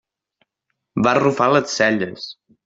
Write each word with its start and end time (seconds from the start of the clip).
Va 1.07 1.13
arrufar 1.17 1.49
les 1.57 1.77
celles. 1.81 2.27